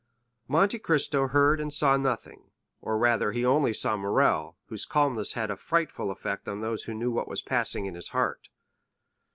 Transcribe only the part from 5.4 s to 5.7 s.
a